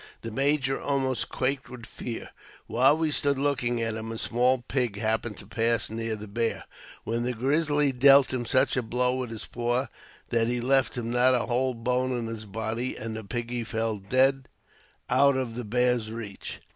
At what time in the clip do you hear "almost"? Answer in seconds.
0.81-1.29